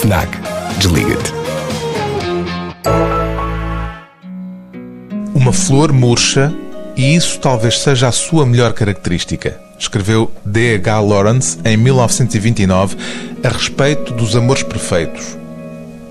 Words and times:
FNAC. 0.00 0.28
Desliga-te. 0.78 1.32
Uma 5.34 5.52
flor 5.52 5.92
murcha 5.92 6.54
e 6.96 7.16
isso 7.16 7.40
talvez 7.40 7.80
seja 7.80 8.06
a 8.06 8.12
sua 8.12 8.46
melhor 8.46 8.72
característica, 8.74 9.60
escreveu 9.76 10.30
D.H. 10.44 11.00
Lawrence 11.00 11.58
em 11.64 11.76
1929 11.76 12.96
a 13.42 13.48
respeito 13.48 14.12
dos 14.12 14.36
amores 14.36 14.62
perfeitos. 14.62 15.36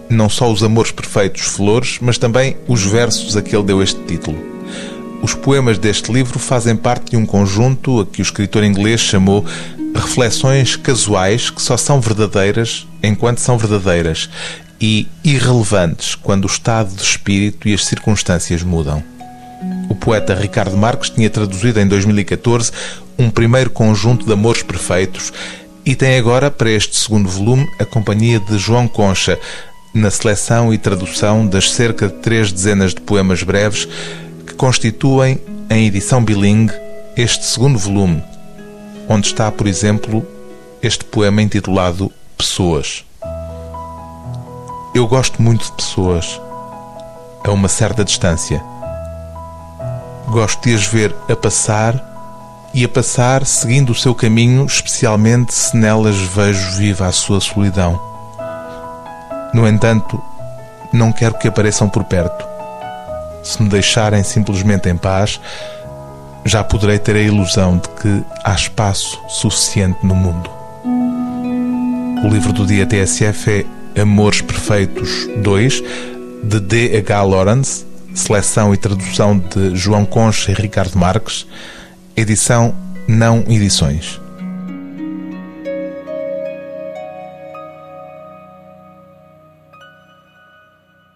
Não 0.10 0.28
só 0.28 0.52
os 0.52 0.64
amores 0.64 0.92
perfeitos 0.92 1.44
flores, 1.44 1.98
mas 2.02 2.18
também 2.18 2.58
os 2.68 2.84
versos 2.84 3.38
a 3.38 3.42
que 3.42 3.56
ele 3.56 3.66
deu 3.66 3.82
este 3.82 4.02
título. 4.02 4.38
Os 5.22 5.34
poemas 5.34 5.78
deste 5.78 6.12
livro 6.12 6.40
fazem 6.40 6.76
parte 6.76 7.12
de 7.12 7.18
um 7.18 7.26
conjunto 7.26 8.02
a 8.02 8.06
que 8.06 8.22
o 8.22 8.24
escritor 8.24 8.66
inglês 8.66 9.00
chamou 9.00 9.46
reflexões 10.00 10.76
casuais 10.76 11.50
que 11.50 11.62
só 11.62 11.78
são 11.78 12.00
verdadeiras 12.00 12.88
enquanto 13.04 13.40
são 13.40 13.58
verdadeiras 13.58 14.30
e 14.80 15.08
irrelevantes 15.24 16.16
quando 16.16 16.46
o 16.46 16.48
estado 16.48 16.96
de 16.96 17.02
espírito 17.02 17.68
e 17.68 17.74
as 17.74 17.86
circunstâncias 17.86 18.64
mudam. 18.64 19.04
O 19.90 19.96
poeta 19.96 20.36
Ricardo 20.36 20.78
Marques 20.78 21.10
tinha 21.10 21.30
traduzido 21.30 21.80
em 21.80 21.88
2014 21.88 22.72
um 23.18 23.30
primeiro 23.30 23.70
conjunto 23.70 24.26
de 24.26 24.34
amores 24.34 24.62
perfeitos 24.62 25.34
e 25.86 25.96
tem 25.96 26.18
agora, 26.18 26.52
para 26.52 26.70
este 26.70 26.98
segundo 26.98 27.30
volume, 27.30 27.66
a 27.80 27.86
companhia 27.86 28.42
de 28.42 28.58
João 28.58 28.90
Concha, 28.90 29.40
na 29.94 30.12
seleção 30.12 30.74
e 30.74 30.78
tradução 30.78 31.48
das 31.48 31.72
cerca 31.72 32.10
de 32.10 32.16
três 32.16 32.52
dezenas 32.52 32.94
de 32.94 33.00
poemas 33.00 33.42
breves 33.42 33.88
que 34.46 34.54
constituem, 34.54 35.40
em 35.70 35.88
edição 35.88 36.22
bilingue, 36.22 36.74
este 37.16 37.46
segundo 37.46 37.80
volume, 37.80 38.22
onde 39.10 39.28
está, 39.28 39.52
por 39.52 39.68
exemplo, 39.68 40.26
este 40.82 41.06
poema 41.06 41.42
intitulado 41.42 42.12
Pessoas. 42.38 43.04
Eu 44.94 45.08
gosto 45.08 45.42
muito 45.42 45.66
de 45.66 45.72
pessoas, 45.72 46.40
a 47.44 47.52
uma 47.52 47.68
certa 47.68 48.04
distância. 48.04 48.64
Gosto 50.28 50.62
de 50.64 50.76
as 50.76 50.86
ver 50.86 51.16
a 51.30 51.36
passar 51.36 52.04
e 52.74 52.84
a 52.84 52.90
passar 52.90 53.46
seguindo 53.46 53.92
o 53.92 53.96
seu 53.96 54.14
caminho, 54.14 54.66
especialmente 54.66 55.54
se 55.54 55.76
nelas 55.76 56.18
vejo 56.18 56.78
viva 56.78 57.08
a 57.08 57.12
sua 57.12 57.40
solidão. 57.40 58.00
No 59.54 59.68
entanto, 59.68 60.22
não 60.94 61.12
quero 61.12 61.38
que 61.38 61.48
apareçam 61.48 61.90
por 61.90 62.04
perto. 62.04 62.46
Se 63.44 63.62
me 63.62 63.70
deixarem 63.70 64.24
simplesmente 64.24 64.90
em 64.90 64.98
paz, 64.98 65.40
já 66.48 66.64
poderei 66.64 66.98
ter 66.98 67.16
a 67.16 67.22
ilusão 67.22 67.78
de 67.78 67.90
que 68.02 68.24
há 68.44 68.54
espaço 68.54 69.20
suficiente 69.28 70.06
no 70.06 70.16
mundo. 70.16 70.50
O 72.24 72.28
livro 72.30 72.54
do 72.54 72.66
dia 72.66 72.86
TSF 72.86 73.66
é 73.96 74.02
Amores 74.02 74.42
Perfeitos 74.42 75.28
2, 75.38 75.84
de 76.44 76.60
D. 76.60 76.98
H. 76.98 77.24
Lawrence, 77.24 77.86
seleção 78.14 78.74
e 78.74 78.78
tradução 78.78 79.38
de 79.38 79.76
João 79.76 80.06
Concha 80.06 80.52
e 80.52 80.56
Ricardo 80.56 80.98
Marques, 80.98 81.46
edição 82.16 82.74
Não 83.08 83.44
Edições. 83.48 84.20